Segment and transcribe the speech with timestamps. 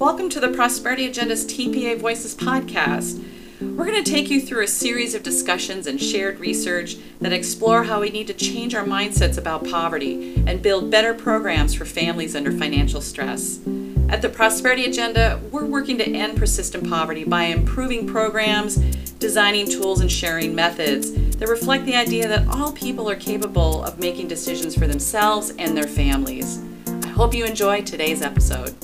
[0.00, 3.24] Welcome to the Prosperity Agenda's TPA Voices podcast.
[3.60, 7.84] We're going to take you through a series of discussions and shared research that explore
[7.84, 12.34] how we need to change our mindsets about poverty and build better programs for families
[12.34, 13.60] under financial stress.
[14.08, 18.74] At the Prosperity Agenda, we're working to end persistent poverty by improving programs,
[19.20, 24.00] designing tools, and sharing methods that reflect the idea that all people are capable of
[24.00, 26.60] making decisions for themselves and their families.
[27.04, 28.74] I hope you enjoy today's episode.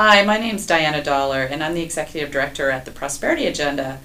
[0.00, 3.98] Hi, my name is Diana Dollar, and I'm the Executive Director at the Prosperity Agenda.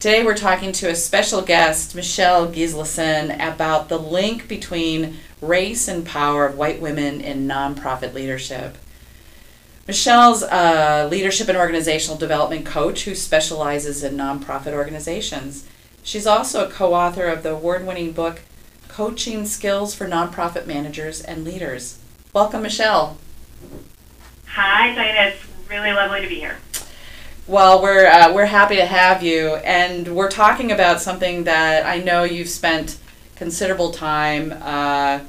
[0.00, 6.04] Today we're talking to a special guest, Michelle Gislason, about the link between race and
[6.04, 8.76] power of white women in nonprofit leadership.
[9.86, 15.68] Michelle's a leadership and organizational development coach who specializes in nonprofit organizations.
[16.02, 18.40] She's also a co author of the award winning book,
[18.88, 22.00] Coaching Skills for Nonprofit Managers and Leaders.
[22.32, 23.18] Welcome, Michelle.
[24.54, 25.30] Hi, Diana.
[25.30, 26.58] It's really lovely to be here.
[27.46, 32.00] Well, we're uh, we're happy to have you, and we're talking about something that I
[32.00, 32.98] know you've spent
[33.34, 35.20] considerable time uh,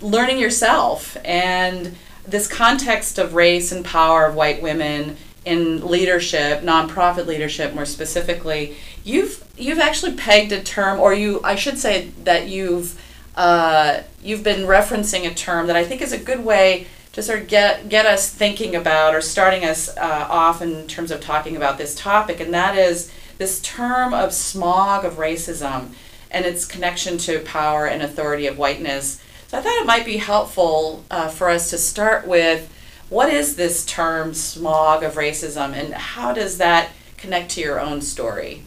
[0.00, 7.26] learning yourself, and this context of race and power of white women in leadership, nonprofit
[7.26, 8.76] leadership, more specifically.
[9.02, 12.96] You've you've actually pegged a term, or you I should say that you've
[13.34, 17.40] uh, you've been referencing a term that I think is a good way to sort
[17.40, 21.56] of get get us thinking about or starting us uh, off in terms of talking
[21.56, 25.90] about this topic, and that is this term of smog of racism
[26.30, 29.20] and its connection to power and authority of whiteness.
[29.48, 32.72] So I thought it might be helpful uh, for us to start with
[33.08, 38.00] what is this term smog of racism and how does that connect to your own
[38.00, 38.62] story?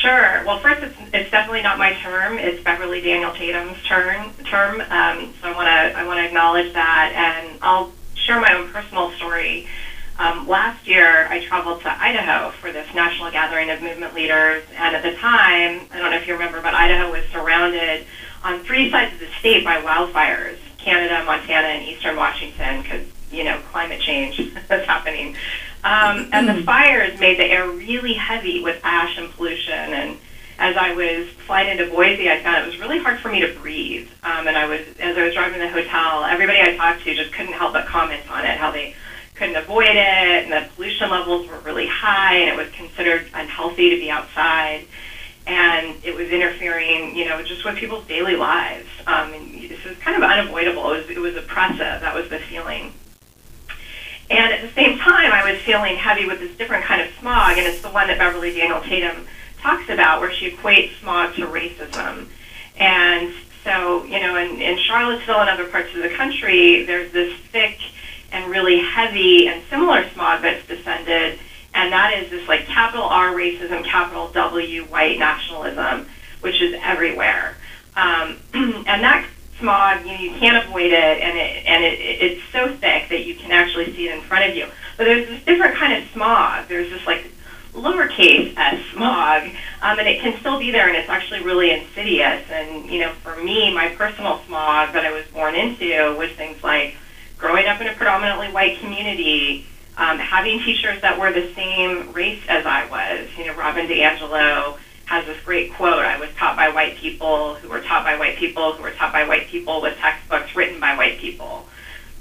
[0.00, 0.42] Sure.
[0.46, 2.38] Well, first, it's, it's definitely not my term.
[2.38, 4.32] It's Beverly Daniel Tatum's term.
[4.46, 4.80] Term.
[4.80, 8.70] Um, so I want to I want to acknowledge that, and I'll share my own
[8.70, 9.68] personal story.
[10.18, 14.96] Um, last year, I traveled to Idaho for this national gathering of movement leaders, and
[14.96, 18.06] at the time, I don't know if you remember, but Idaho was surrounded
[18.42, 23.44] on three sides of the state by wildfires: Canada, Montana, and Eastern Washington, because you
[23.44, 24.38] know climate change
[24.70, 25.36] is happening.
[25.82, 29.72] Um, and the fires made the air really heavy with ash and pollution.
[29.72, 30.18] And
[30.58, 33.54] as I was flying into Boise, I found it was really hard for me to
[33.60, 34.08] breathe.
[34.22, 37.14] Um, and I was, as I was driving to the hotel, everybody I talked to
[37.14, 38.94] just couldn't help but comment on it, how they
[39.34, 43.88] couldn't avoid it, and the pollution levels were really high, and it was considered unhealthy
[43.88, 44.84] to be outside.
[45.46, 48.86] And it was interfering, you know, just with people's daily lives.
[49.06, 50.92] Um, and this was kind of unavoidable.
[50.92, 52.02] It was, it was oppressive.
[52.02, 52.92] That was the feeling.
[54.30, 57.58] And at the same time, I was feeling heavy with this different kind of smog,
[57.58, 59.26] and it's the one that Beverly Daniel Tatum
[59.58, 62.28] talks about, where she equates smog to racism.
[62.78, 67.36] And so, you know, in, in Charlottesville and other parts of the country, there's this
[67.50, 67.78] thick
[68.30, 71.38] and really heavy and similar smog that's descended,
[71.74, 76.06] and that is this like capital R racism, capital W white nationalism,
[76.40, 77.56] which is everywhere.
[77.96, 79.26] Um, and that
[79.60, 83.34] smog, you, you can't avoid it, and it and it, it's so thick that you
[83.34, 84.66] can actually see it in front of you.
[84.96, 86.68] But there's this different kind of smog.
[86.68, 87.24] There's this like
[87.72, 89.44] lowercase s smog,
[89.82, 92.42] um, and it can still be there, and it's actually really insidious.
[92.50, 96.62] And you know, for me, my personal smog that I was born into was things
[96.64, 96.96] like
[97.38, 99.66] growing up in a predominantly white community.
[99.96, 104.78] Um, having teachers that were the same race as I was, you know, Robin DiAngelo,
[105.10, 108.36] has this great quote I was taught by white people who were taught by white
[108.36, 111.66] people who were taught by white people with textbooks written by white people.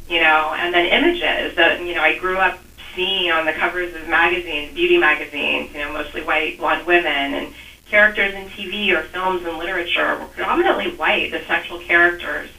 [0.09, 2.57] You know, and then images that, you know, I grew up
[2.95, 7.53] seeing on the covers of magazines, beauty magazines, you know, mostly white blonde women and
[7.85, 12.49] characters in TV or films and literature were predominantly white, the central characters.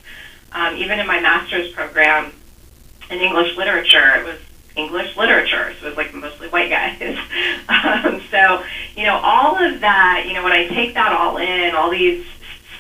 [0.53, 2.33] Um, even in my master's program
[3.11, 4.39] in English literature, it was
[4.77, 7.01] English literature, so it was like mostly white guys.
[7.69, 8.63] um, so,
[8.95, 12.25] you know, all of that, you know, when I take that all in, all these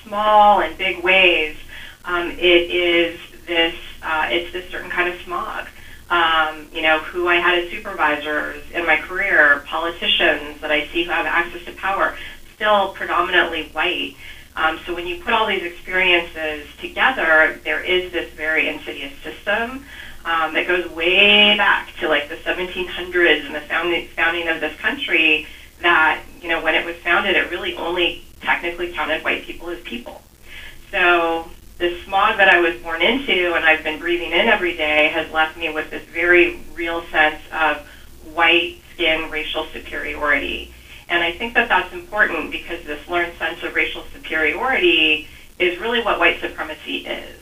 [0.02, 1.56] small and big ways,
[2.04, 5.66] um, it is this, uh, it's this certain kind of smog.
[6.09, 11.04] Um, you know, who I had as supervisors in my career, politicians that I see
[11.04, 12.16] who have access to power,
[12.56, 14.16] still predominantly white.
[14.56, 19.84] Um, so when you put all these experiences together, there is this very insidious system
[20.24, 24.76] um, that goes way back to like the 1700s and the founding, founding of this
[24.78, 25.46] country
[25.80, 29.80] that, you know, when it was founded, it really only technically counted white people as
[29.80, 30.22] people.
[30.90, 35.08] So the smog that I was born into and I've been breathing in every day
[35.08, 37.78] has left me with this very real sense of
[38.34, 40.74] white skin racial superiority.
[41.08, 45.26] And I think that that's important because this learned sense of racial superiority
[45.58, 47.40] is really what white supremacy is.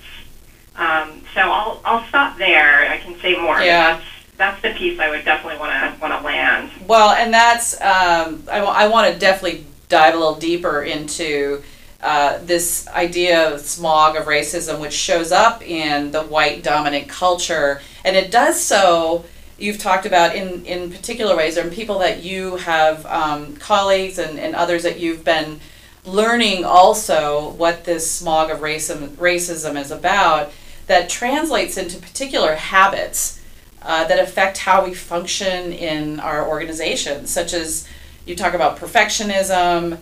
[0.78, 2.88] Um, so I'll I'll stop there.
[2.88, 3.60] I can say more.
[3.60, 3.96] Yeah.
[3.96, 4.04] That's,
[4.36, 6.70] that's the piece I would definitely want to want to land.
[6.86, 11.62] Well, and that's um, I, I want to definitely dive a little deeper into
[12.00, 17.80] uh, this idea of smog of racism, which shows up in the white dominant culture,
[18.04, 19.24] and it does so.
[19.58, 24.38] You've talked about in, in particular ways, and people that you have um, colleagues and,
[24.38, 25.58] and others that you've been
[26.04, 30.52] learning also what this smog of racism, racism is about
[30.88, 33.40] that translates into particular habits
[33.82, 37.86] uh, that affect how we function in our organizations, such as
[38.26, 39.98] you talk about perfectionism,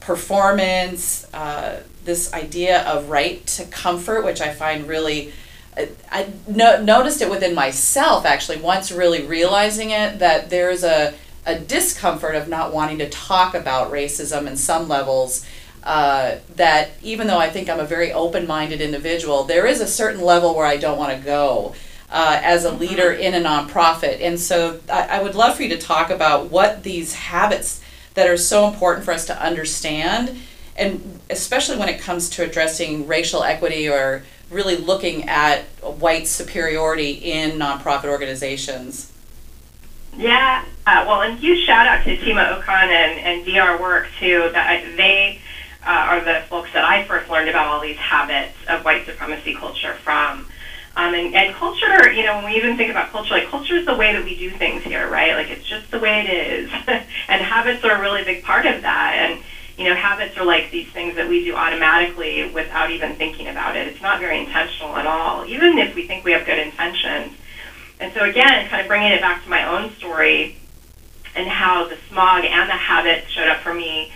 [0.00, 5.32] performance, uh, this idea of right to comfort, which I find really.
[6.10, 11.14] I no, noticed it within myself actually once really realizing it that there's a,
[11.46, 15.46] a discomfort of not wanting to talk about racism in some levels
[15.82, 20.22] uh, that even though I think I'm a very open-minded individual, there is a certain
[20.22, 21.74] level where I don't want to go
[22.10, 24.20] uh, as a leader in a nonprofit.
[24.20, 27.82] And so I, I would love for you to talk about what these habits
[28.14, 30.38] that are so important for us to understand,
[30.76, 37.12] and especially when it comes to addressing racial equity or really looking at white superiority
[37.12, 39.12] in nonprofit organizations.
[40.16, 44.50] Yeah, uh, well, and huge shout out to Tema Okun and, and DR Work too.
[44.52, 45.40] That they
[45.88, 49.54] uh, are the folks that I first learned about all these habits of white supremacy
[49.54, 50.46] culture from.
[50.96, 53.86] Um, and, and culture, you know, when we even think about culture, like culture is
[53.86, 55.34] the way that we do things here, right?
[55.34, 56.70] Like it's just the way it is.
[57.28, 59.14] and habits are a really big part of that.
[59.14, 59.42] And,
[59.78, 63.74] you know, habits are like these things that we do automatically without even thinking about
[63.74, 63.86] it.
[63.86, 67.34] It's not very intentional at all, even if we think we have good intentions.
[67.98, 70.58] And so again, kind of bringing it back to my own story
[71.34, 74.07] and how the smog and the habits showed up for me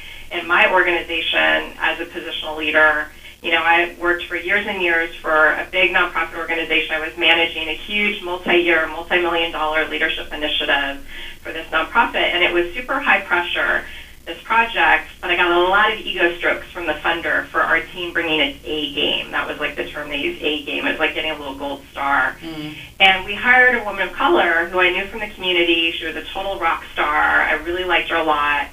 [0.52, 3.08] my organization as a positional leader.
[3.40, 6.94] You know, I worked for years and years for a big nonprofit organization.
[6.94, 11.06] I was managing a huge multi-year, multi-million dollar leadership initiative
[11.40, 13.86] for this nonprofit, and it was super high pressure,
[14.26, 17.80] this project, but I got a lot of ego strokes from the funder for our
[17.80, 19.30] team bringing its A game.
[19.30, 20.86] That was like the term they used, A game.
[20.86, 22.36] It was like getting a little gold star.
[22.42, 22.76] Mm.
[23.00, 25.92] And we hired a woman of color who I knew from the community.
[25.92, 27.40] She was a total rock star.
[27.50, 28.68] I really liked her a lot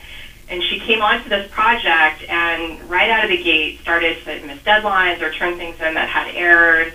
[0.50, 4.60] and she came onto this project and right out of the gate started to miss
[4.60, 6.94] deadlines or turn things in that had errors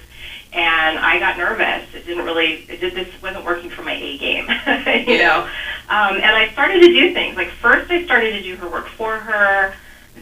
[0.54, 1.92] and I got nervous.
[1.94, 4.46] It didn't really, it did, this wasn't working for my A game,
[5.08, 5.48] you know.
[5.88, 7.36] Um, and I started to do things.
[7.36, 9.74] Like first, I started to do her work for her.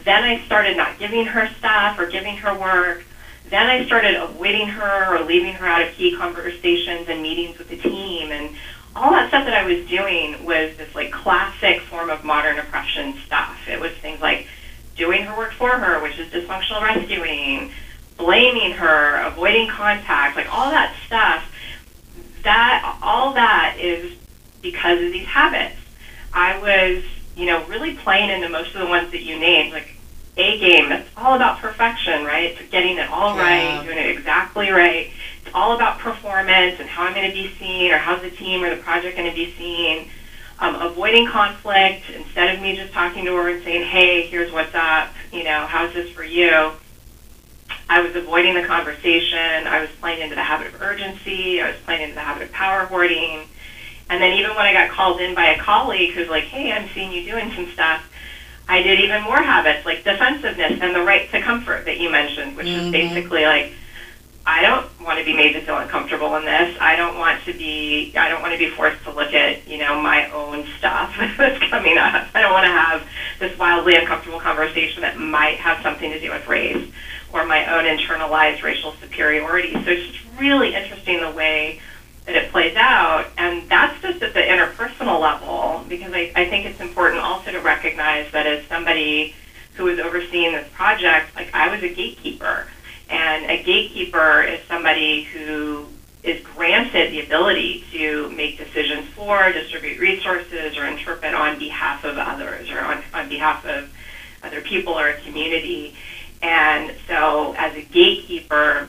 [0.03, 3.03] Then I started not giving her stuff or giving her work.
[3.49, 7.69] Then I started avoiding her or leaving her out of key conversations and meetings with
[7.69, 8.31] the team.
[8.31, 8.55] And
[8.95, 13.15] all that stuff that I was doing was this like classic form of modern oppression
[13.25, 13.57] stuff.
[13.67, 14.47] It was things like
[14.95, 17.71] doing her work for her, which is dysfunctional rescuing,
[18.17, 21.43] blaming her, avoiding contact, like all that stuff.
[22.43, 24.15] That all that is
[24.61, 25.79] because of these habits.
[26.33, 27.03] I was,
[27.35, 29.92] you know, really playing into most of the ones that you named, like
[30.37, 30.91] a game.
[30.91, 32.51] It's all about perfection, right?
[32.51, 33.77] It's getting it all yeah.
[33.77, 35.11] right, doing it exactly right
[35.45, 38.63] It's all about performance and how I'm going to be seen or how's the team
[38.63, 40.09] or the project going to be seen.
[40.59, 44.73] Um, avoiding conflict instead of me just talking to her and saying, hey, here's what's
[44.73, 46.71] up, you know, how's this for you?
[47.89, 49.67] I was avoiding the conversation.
[49.67, 51.61] I was playing into the habit of urgency.
[51.61, 53.41] I was playing into the habit of power hoarding.
[54.09, 56.87] And then even when I got called in by a colleague who's like, hey, I'm
[56.93, 58.03] seeing you doing some stuff,
[58.73, 62.57] I did even more habits like defensiveness and the right to comfort that you mentioned,
[62.57, 62.87] which mm-hmm.
[62.87, 63.71] is basically like,
[64.47, 66.75] I don't want to be made to feel uncomfortable in this.
[66.81, 69.77] I don't want to be I don't want to be forced to look at, you
[69.77, 72.25] know, my own stuff that's coming up.
[72.33, 76.31] I don't want to have this wildly uncomfortable conversation that might have something to do
[76.31, 76.91] with race
[77.31, 79.73] or my own internalized racial superiority.
[79.73, 81.79] So it's just really interesting the way
[82.25, 83.27] that it plays out.
[83.37, 87.59] And that's just at the interpersonal level because I, I think it's important also to
[87.59, 89.35] recognize that as somebody
[89.75, 92.67] who was overseeing this project, like I was a gatekeeper
[93.09, 95.85] and a gatekeeper is somebody who
[96.23, 102.17] is granted the ability to make decisions for, distribute resources, or interpret on behalf of
[102.17, 103.89] others or on, on behalf of
[104.41, 105.95] other people or a community.
[106.41, 108.87] And so, as a gatekeeper,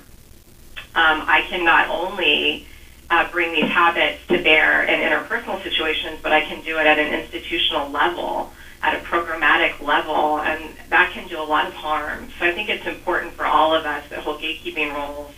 [0.95, 2.67] um, I can not only
[3.15, 6.99] uh, bring these habits to bear in interpersonal situations, but I can do it at
[6.99, 8.53] an institutional level
[8.83, 12.29] at a programmatic level, and that can do a lot of harm.
[12.39, 15.33] So I think it's important for all of us that hold gatekeeping roles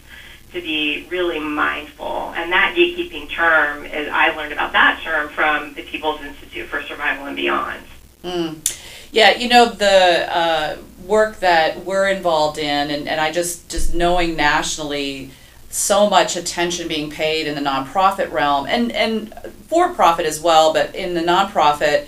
[0.52, 2.32] to be really mindful.
[2.34, 6.82] And that gatekeeping term is I learned about that term from the People's Institute for
[6.82, 7.82] Survival and Beyond.
[8.24, 8.76] Mm.
[9.12, 13.94] Yeah, you know the uh, work that we're involved in, and, and I just just
[13.94, 15.30] knowing nationally
[15.76, 19.34] so much attention being paid in the nonprofit realm and, and
[19.68, 22.06] for profit as well, but in the nonprofit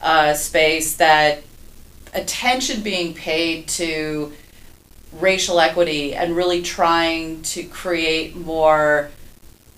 [0.00, 1.42] uh, space, that
[2.14, 4.32] attention being paid to
[5.18, 9.10] racial equity and really trying to create more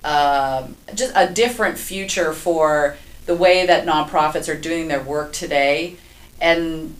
[0.05, 5.97] um, just a different future for the way that nonprofits are doing their work today.
[6.43, 6.95] And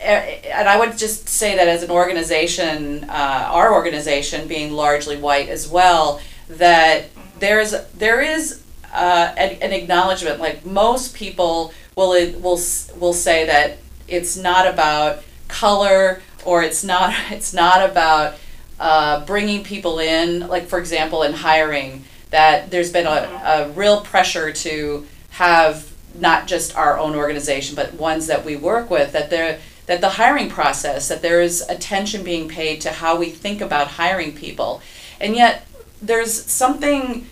[0.00, 5.48] and I would just say that as an organization, uh, our organization being largely white
[5.48, 7.06] as well, that
[7.38, 8.62] there's there is
[8.92, 10.40] uh, an, an acknowledgement.
[10.40, 12.60] Like most people will will
[12.98, 18.34] will say that it's not about color or it's not it's not about
[18.78, 20.46] uh, bringing people in.
[20.48, 26.46] Like for example, in hiring, that there's been a, a real pressure to have not
[26.46, 30.48] just our own organization, but ones that we work with, that there that the hiring
[30.48, 34.80] process, that there is attention being paid to how we think about hiring people.
[35.20, 35.66] And yet
[36.00, 37.26] there's something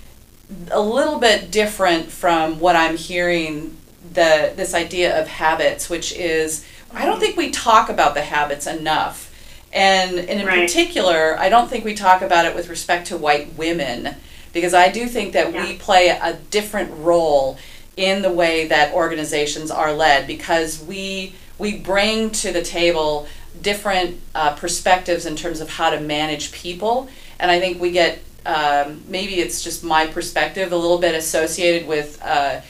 [0.72, 3.76] a little bit different from what I'm hearing
[4.12, 8.66] the this idea of habits, which is I don't think we talk about the habits
[8.66, 9.26] enough.
[9.72, 10.66] And, and in right.
[10.66, 14.16] particular, I don't think we talk about it with respect to white women
[14.52, 15.62] because I do think that yeah.
[15.62, 17.58] we play a different role
[17.98, 23.26] in the way that organizations are led because we we bring to the table
[23.60, 27.08] different uh, perspectives in terms of how to manage people
[27.40, 31.88] and i think we get um, maybe it's just my perspective a little bit associated
[31.88, 32.60] with uh,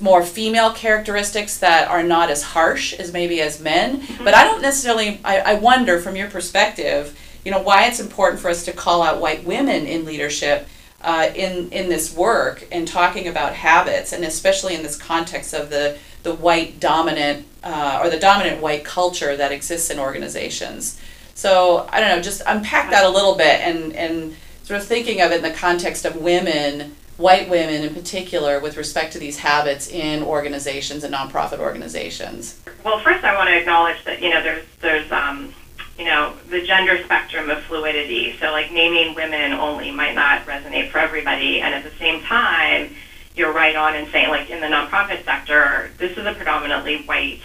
[0.00, 4.24] more female characteristics that are not as harsh as maybe as men mm-hmm.
[4.24, 8.40] but i don't necessarily I, I wonder from your perspective you know why it's important
[8.40, 10.66] for us to call out white women in leadership
[11.04, 15.70] uh, in in this work and talking about habits, and especially in this context of
[15.70, 20.98] the the white dominant uh, or the dominant white culture that exists in organizations.
[21.34, 25.20] So I don't know, just unpack that a little bit and and sort of thinking
[25.20, 29.38] of it in the context of women, white women in particular, with respect to these
[29.38, 32.58] habits in organizations and nonprofit organizations.
[32.82, 35.52] Well, first I want to acknowledge that you know there's there's um,
[35.98, 38.36] you know, the gender spectrum of fluidity.
[38.40, 41.60] So, like, naming women only might not resonate for everybody.
[41.60, 42.90] And at the same time,
[43.36, 47.40] you're right on in saying, like, in the nonprofit sector, this is a predominantly white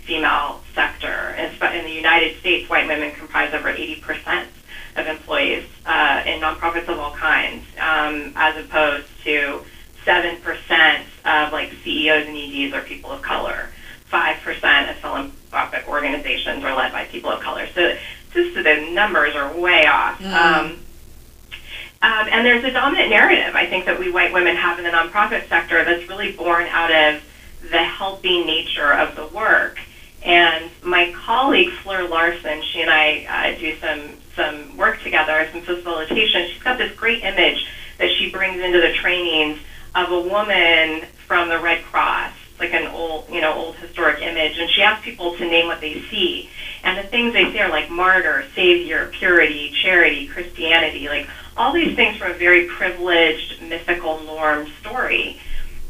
[0.00, 1.34] female sector.
[1.38, 4.46] In the United States, white women comprise over 80%
[4.96, 9.64] of employees uh, in nonprofits of all kinds, um, as opposed to
[10.04, 13.70] 7% of, like, CEOs and EDs are people of color.
[14.10, 17.66] 5% of philanthropic organizations are led by people of color.
[17.74, 17.96] So
[18.32, 20.18] just the numbers are way off.
[20.18, 20.32] Mm.
[20.32, 20.66] Um,
[22.02, 24.90] um, and there's a dominant narrative, I think, that we white women have in the
[24.90, 27.22] nonprofit sector that's really born out of
[27.70, 29.78] the helping nature of the work.
[30.22, 35.62] And my colleague Fleur Larsen, she and I uh, do some some work together, some
[35.62, 36.48] facilitation.
[36.48, 37.66] She's got this great image
[37.98, 39.60] that she brings into the trainings
[39.94, 44.58] of a woman from the Red Cross like an old, you know, old historic image,
[44.58, 46.48] and she asks people to name what they see.
[46.82, 51.96] And the things they say are like martyr, savior, purity, charity, Christianity, like all these
[51.96, 55.40] things from a very privileged, mythical norm story.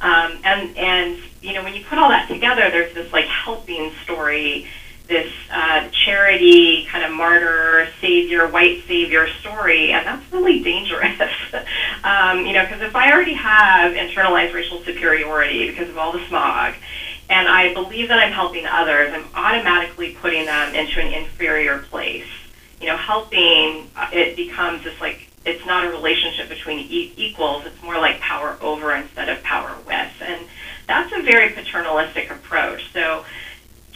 [0.00, 3.92] Um, and and you know, when you put all that together, there's this like helping
[4.04, 4.66] story
[5.06, 11.20] this uh, charity kind of martyr savior white savior story and that's really dangerous.
[12.04, 16.22] Um, you know because if i already have internalized racial superiority because of all the
[16.28, 16.74] smog
[17.30, 22.26] and i believe that i'm helping others i'm automatically putting them into an inferior place.
[22.80, 27.64] You know helping uh, it becomes this like it's not a relationship between e- equals
[27.66, 30.12] it's more like power over instead of power with.
[30.20, 30.46] And
[30.86, 32.92] that's a very paternalistic approach.
[32.92, 33.24] So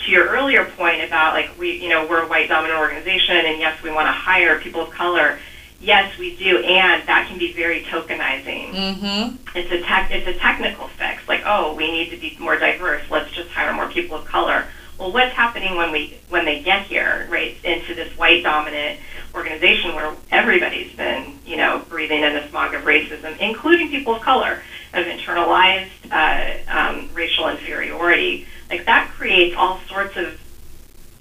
[0.09, 3.61] to your earlier point about like we, you know, we're a white dominant organization, and
[3.61, 5.38] yes, we want to hire people of color.
[5.81, 8.73] Yes, we do, and that can be very tokenizing.
[8.73, 9.37] Mm-hmm.
[9.55, 11.29] It's a tech, it's a technical fix.
[11.29, 13.03] Like, oh, we need to be more diverse.
[13.11, 14.65] Let's just hire more people of color.
[14.99, 18.99] Well, what's happening when we when they get here, right, into this white dominant
[19.35, 24.23] organization where everybody's been, you know, breathing in the smog of racism, including people of
[24.23, 24.62] color,
[24.95, 30.39] of internalized uh, um, racial inferiority like that creates all sorts of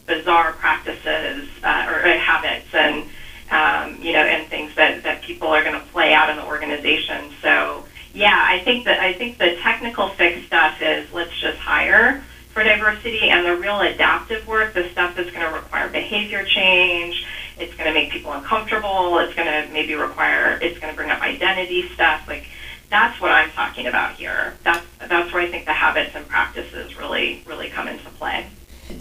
[0.06, 3.10] bizarre practices uh, or, or habits and
[3.52, 6.46] um, you know and things that, that people are going to play out in the
[6.46, 7.32] organization.
[7.42, 12.24] So yeah, I think that I think the technical fix stuff is let's just hire
[12.54, 17.24] for diversity and the real adaptive work, the stuff that's going to require behavior change.
[17.60, 19.20] It's going to make people uncomfortable.
[19.20, 20.58] It's going to maybe require.
[20.62, 22.46] It's going to bring up identity stuff like
[22.90, 24.56] that's what I'm talking about here.
[24.64, 28.48] That's that's where I think the habits and practices really really come into play.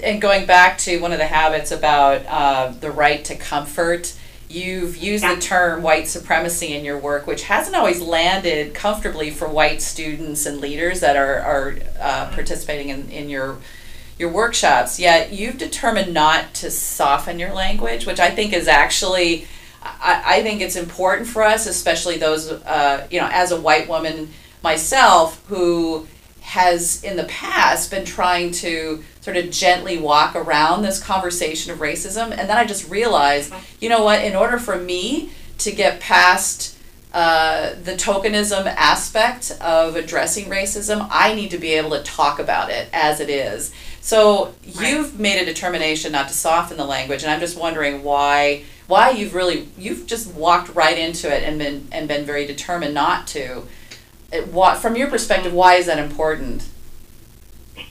[0.03, 4.17] And going back to one of the habits about uh, the right to comfort
[4.49, 5.35] You've used yeah.
[5.35, 10.47] the term white supremacy in your work, which hasn't always landed comfortably for white students
[10.47, 13.59] and leaders that are, are uh, participating in, in your
[14.19, 15.01] your workshops.
[15.01, 19.47] Yet you've determined not to soften your language, which I think is actually,
[20.01, 23.89] I, I think it's important for us, especially those, uh, you know, as a white
[23.89, 24.31] woman
[24.63, 26.07] myself who
[26.41, 31.79] has in the past been trying to sort of gently walk around this conversation of
[31.79, 32.31] racism.
[32.31, 36.79] And then I just realized, you know what, in order for me to get past
[37.13, 42.71] uh, the tokenism aspect of addressing racism, I need to be able to talk about
[42.71, 43.73] it as it is.
[44.01, 48.65] So you've made a determination not to soften the language, and I'm just wondering why
[48.87, 52.95] why you've really you've just walked right into it and been and been very determined
[52.95, 53.65] not to.
[54.33, 56.69] It, what, from your perspective, why is that important?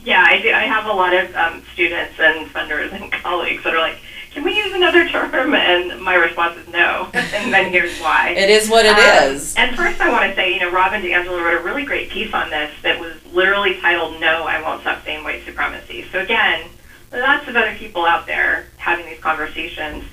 [0.04, 0.52] Yeah, I do.
[0.52, 3.98] I have a lot of um, students and funders and colleagues that are like,
[4.32, 7.10] "Can we use another term?" And my response is no.
[7.14, 8.36] and then here's why.
[8.38, 9.56] It is what it um, is.
[9.56, 12.34] And first, I want to say, you know, Robin DiAngelo wrote a really great piece
[12.34, 16.66] on this that was literally titled "No, I Won't Stop Saying White Supremacy." So again,
[17.12, 20.04] lots of other people out there having these conversations.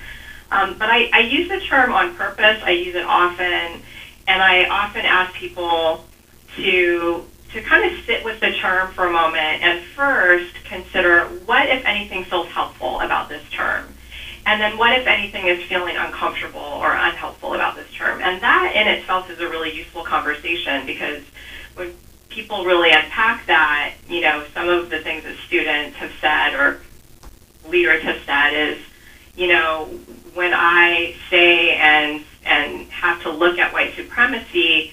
[0.53, 2.61] Um, but I, I use the term on purpose.
[2.63, 3.81] I use it often,
[4.27, 6.05] and I often ask people
[6.57, 11.69] to to kind of sit with the term for a moment and first consider what,
[11.69, 13.85] if anything, feels helpful about this term.
[14.47, 18.21] And then what, if anything, is feeling uncomfortable or unhelpful about this term.
[18.21, 21.21] And that in itself is a really useful conversation because
[21.75, 21.93] when
[22.29, 26.79] people really unpack that, you know, some of the things that students have said or
[27.69, 28.79] leaders have said is,
[29.35, 29.99] you know,
[30.33, 34.91] when I say and and have to look at white supremacy,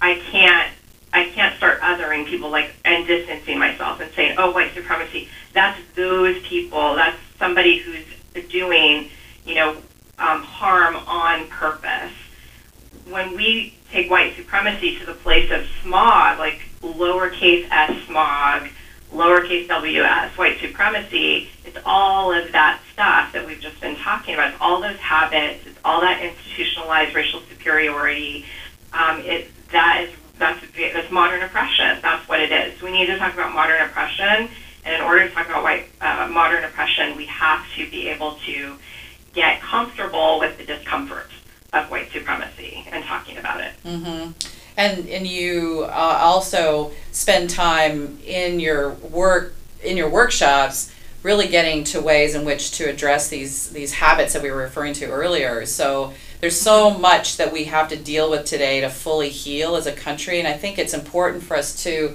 [0.00, 0.70] I can't
[1.12, 5.78] I can't start othering people like and distancing myself and saying, "Oh, white supremacy, that's
[5.94, 6.94] those people.
[6.96, 9.10] That's somebody who's doing,
[9.44, 9.76] you know,
[10.18, 12.12] um, harm on purpose."
[13.08, 18.68] When we take white supremacy to the place of smog, like lowercase s smog,
[19.14, 24.52] lowercase ws, white supremacy, it's all of that stuff that we've just been talking about.
[24.52, 25.66] It's all those habits.
[25.66, 28.44] It's all that institutionalized racial superiority.
[28.92, 31.98] Um, it that is that's that's modern oppression.
[32.02, 32.80] That's what it is.
[32.82, 34.50] We need to talk about modern oppression,
[34.84, 38.36] and in order to talk about white uh, modern oppression, we have to be able
[38.46, 38.76] to
[39.32, 41.30] get comfortable with the discomfort
[41.72, 43.72] of white supremacy and talking about it.
[43.84, 44.30] Mm-hmm.
[44.76, 50.90] And and you uh, also spend time in your work in your workshops
[51.22, 54.92] really getting to ways in which to address these these habits that we were referring
[54.94, 55.64] to earlier.
[55.66, 59.86] So there's so much that we have to deal with today to fully heal as
[59.86, 62.14] a country, and I think it's important for us to,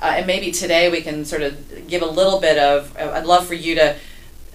[0.00, 2.96] uh, and maybe today we can sort of give a little bit of.
[2.96, 3.96] I'd love for you to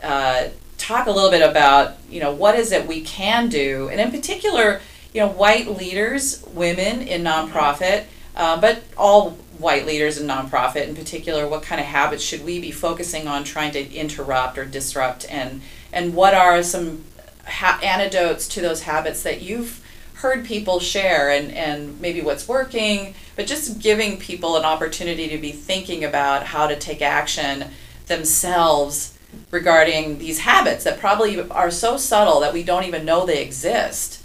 [0.01, 0.47] uh,
[0.79, 4.09] talk a little bit about, you know, what is it we can do, and in
[4.09, 4.81] particular,
[5.13, 10.95] you know, white leaders, women in nonprofit, uh, but all white leaders in nonprofit in
[10.95, 15.25] particular, what kind of habits should we be focusing on trying to interrupt or disrupt,
[15.29, 17.03] and and what are some
[17.45, 19.79] ha- antidotes to those habits that you've
[20.15, 25.37] heard people share and, and maybe what's working, but just giving people an opportunity to
[25.37, 27.65] be thinking about how to take action
[28.05, 29.17] themselves
[29.49, 34.20] regarding these habits that probably are so subtle that we don't even know they exist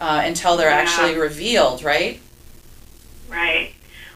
[0.00, 0.78] uh, until they're yeah.
[0.78, 2.20] actually revealed, right?
[3.28, 3.74] Right.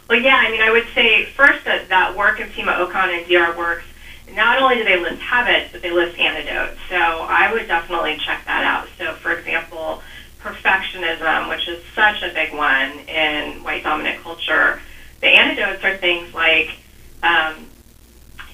[0.08, 3.26] Well, yeah, I mean, I would say first that that work of Sima Okun and
[3.26, 3.84] DR Works
[4.34, 6.78] not only do they list habits, but they list antidotes.
[6.88, 8.88] So I would definitely check that out.
[8.98, 10.02] So, for example,
[10.40, 14.80] perfectionism, which is such a big one in white dominant culture,
[15.20, 16.70] the antidotes are things like,
[17.22, 17.66] um,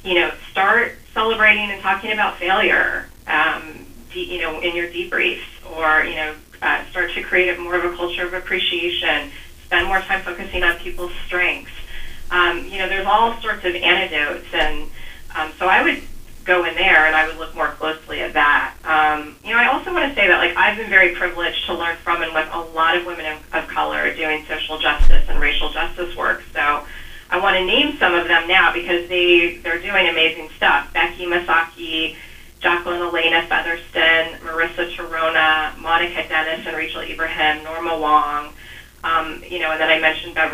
[0.04, 5.40] you know, start celebrating and talking about failure, um, de- you know, in your debriefs,
[5.76, 9.30] or you know, uh, start to create more of a culture of appreciation.
[9.66, 11.72] Spend more time focusing on people's strengths.
[12.30, 14.90] Um, you know, there's all sorts of antidotes and
[15.34, 16.02] um, so I would
[16.44, 18.74] go in there and I would look more closely at that.
[18.84, 21.74] Um, you know, I also want to say that like I've been very privileged to
[21.74, 25.70] learn from and with a lot of women of color doing social justice and racial
[25.70, 26.42] justice work.
[26.52, 26.84] So
[27.30, 30.39] I want to name some of them now because they they're doing amazing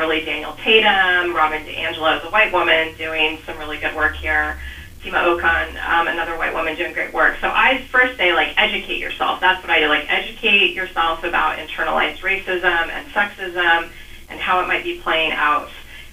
[0.06, 4.56] Beverly Daniel Tatum, Robin DiAngelo is a white woman doing some really good work here.
[5.02, 7.36] Sima Okun, um, another white woman doing great work.
[7.40, 9.40] So I first say, like, educate yourself.
[9.40, 9.88] That's what I do.
[9.88, 13.90] Like, educate yourself about internalized racism and sexism
[14.28, 15.70] and how it might be playing out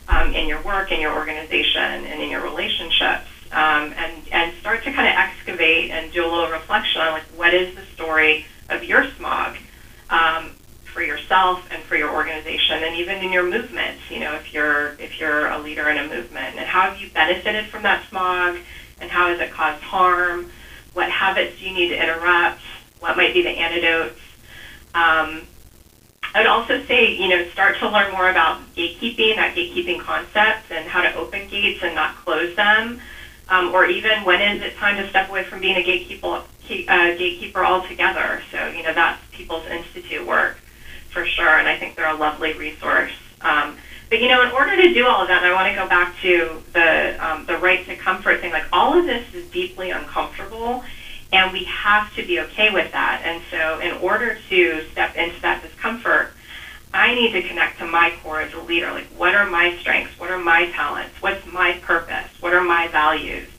[0.08, 3.28] um, in your work, in your organization, and in your relationships.
[3.52, 7.26] Um, and, and start to kind of excavate and do a little reflection on, like,
[7.36, 9.56] what is the story of your smog
[10.10, 10.53] um,
[11.04, 14.00] for yourself and for your organization, and even in your movements.
[14.10, 17.10] You know, if you're if you're a leader in a movement, and how have you
[17.14, 18.58] benefited from that smog,
[19.02, 20.50] and how has it caused harm?
[20.94, 22.62] What habits do you need to interrupt?
[23.00, 24.18] What might be the antidotes?
[24.96, 25.42] Um,
[26.34, 30.72] I would also say, you know, start to learn more about gatekeeping, that gatekeeping concept,
[30.72, 33.02] and how to open gates and not close them,
[33.50, 36.28] um, or even when is it time to step away from being a gatekeeper,
[36.88, 38.42] uh, gatekeeper altogether.
[38.52, 40.63] So, you know, that's People's Institute work
[41.14, 43.12] for sure, and I think they're a lovely resource.
[43.42, 43.78] Um,
[44.10, 45.88] but you know, in order to do all of that, and I want to go
[45.88, 48.52] back to the um, the right to comfort thing.
[48.52, 50.84] Like all of this is deeply uncomfortable,
[51.32, 53.22] and we have to be okay with that.
[53.24, 56.30] And so, in order to step into that discomfort,
[56.94, 58.92] I need to connect to my core as a leader.
[58.92, 60.18] Like, what are my strengths?
[60.20, 61.16] What are my talents?
[61.22, 62.30] What's my purpose?
[62.40, 63.50] What are my values?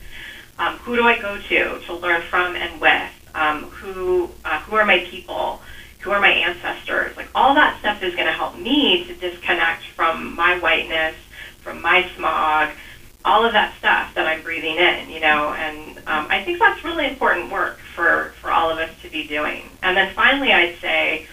[0.58, 3.10] Um, who do I go to to learn from and with?
[3.34, 5.60] Um, who uh, who are my people?
[6.04, 7.16] Who are my ancestors.
[7.16, 11.16] Like all that stuff is going to help me to disconnect from my whiteness,
[11.62, 12.68] from my smog,
[13.24, 16.84] all of that stuff that I'm breathing in, you know, and um, I think that's
[16.84, 19.62] really important work for, for all of us to be doing.
[19.82, 21.26] And then finally, I'd say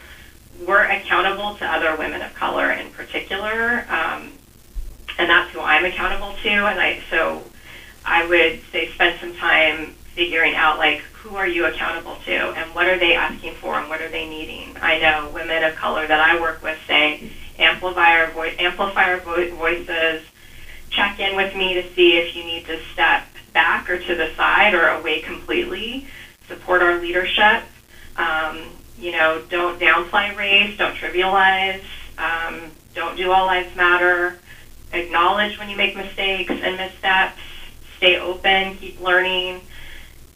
[0.65, 4.31] we're accountable to other women of color in particular, um,
[5.17, 6.49] and that's who I'm accountable to.
[6.49, 7.43] And I so
[8.05, 12.73] I would say spend some time figuring out like who are you accountable to and
[12.75, 14.75] what are they asking for and what are they needing.
[14.81, 19.19] I know women of color that I work with say amplify our, vo- amplify our
[19.19, 20.21] vo- voices,
[20.89, 24.27] check in with me to see if you need to step back or to the
[24.35, 26.05] side or away completely,
[26.47, 27.63] support our leadership.
[28.17, 31.81] Um, you know, don't downplay race, don't trivialize,
[32.17, 34.35] um, don't do all lives matter,
[34.93, 37.41] acknowledge when you make mistakes and missteps,
[37.97, 39.61] stay open, keep learning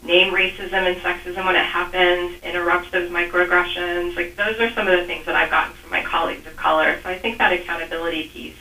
[0.06, 4.16] name racism and sexism when it happens, interrupt those microaggressions.
[4.16, 6.98] Like those are some of the things that I've gotten from my colleagues of color.
[7.02, 8.56] So I think that accountability piece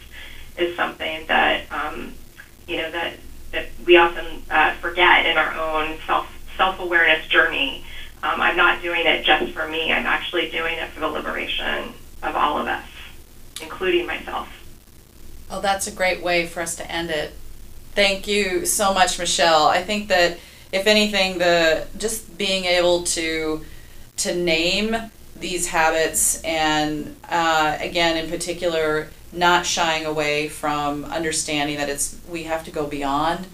[0.58, 2.14] is something that um,
[2.68, 3.14] you know that
[3.52, 6.28] that we often uh, forget in our own self
[6.58, 7.84] self awareness journey.
[8.24, 9.94] Um, I'm not doing it just for me.
[9.94, 12.86] I'm actually doing it for the liberation of all of us,
[13.62, 14.50] including myself.
[15.50, 17.34] Oh, that's a great way for us to end it.
[17.92, 19.68] Thank you so much, Michelle.
[19.68, 20.40] I think that
[20.72, 23.64] if anything, the just being able to
[24.18, 24.96] to name
[25.36, 32.44] these habits and uh, again, in particular, not shying away from understanding that it's we
[32.44, 33.46] have to go beyond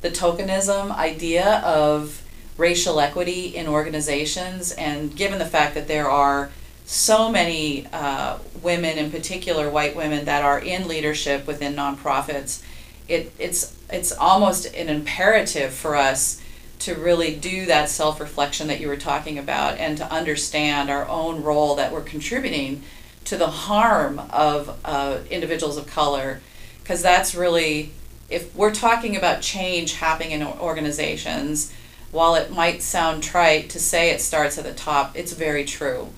[0.00, 2.22] the tokenism idea of
[2.56, 6.50] racial equity in organizations and given the fact that there are
[6.84, 12.62] so many uh, women in particular white women that are in leadership within nonprofits
[13.06, 16.42] it, it's it's almost an imperative for us
[16.80, 21.06] to really do that self reflection that you were talking about and to understand our
[21.08, 22.82] own role that we're contributing
[23.24, 26.40] to the harm of uh, individuals of color.
[26.82, 27.92] Because that's really,
[28.30, 31.72] if we're talking about change happening in organizations,
[32.10, 36.08] while it might sound trite to say it starts at the top, it's very true.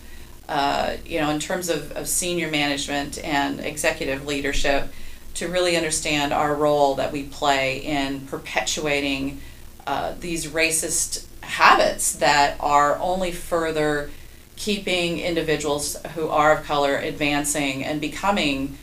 [0.48, 4.92] Uh, you know, in terms of, of senior management and executive leadership,
[5.34, 9.40] to really understand our role that we play in perpetuating
[9.86, 14.10] uh, these racist habits that are only further
[14.56, 18.76] keeping individuals who are of color advancing and becoming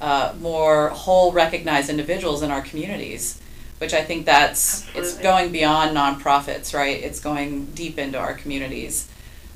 [0.00, 3.40] uh, more whole recognized individuals in our communities
[3.78, 5.10] which i think that's Absolutely.
[5.10, 7.02] it's going beyond nonprofits right?
[7.02, 9.08] It's going deep into our communities.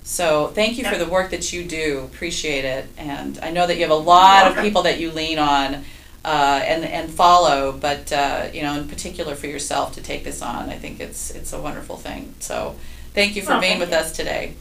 [0.04, 0.92] So thank you yep.
[0.92, 2.00] for the work that you do.
[2.12, 2.86] Appreciate it.
[2.98, 5.84] And i know that you have a lot of people that you lean on
[6.24, 7.72] uh, and and follow.
[7.72, 11.30] But uh, you know, in particular for yourself to take this on, I think it's
[11.30, 12.34] it's a wonderful thing.
[12.40, 12.76] So
[13.14, 13.96] thank you for well, being with you.
[13.96, 14.54] us today.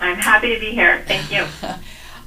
[0.00, 1.04] I'm happy to be here.
[1.06, 1.46] Thank you.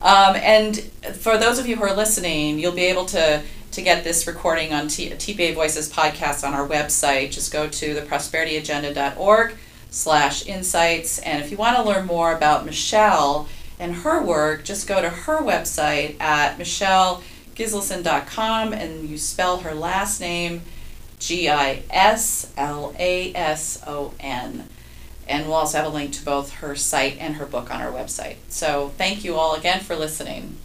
[0.01, 0.77] um, and
[1.15, 4.73] for those of you who are listening, you'll be able to to get this recording
[4.73, 7.31] on T- TPA Voices podcast on our website.
[7.31, 9.55] Just go to theprosperityagenda.org
[9.89, 11.19] slash insights.
[11.19, 13.47] And if you want to learn more about Michelle
[13.79, 17.21] and her work, just go to her website at Michelle
[17.57, 20.61] gislason.com and you spell her last name
[21.19, 24.69] G I S L A S O N.
[25.27, 27.91] And we'll also have a link to both her site and her book on our
[27.91, 28.35] website.
[28.47, 30.57] So thank you all again for listening.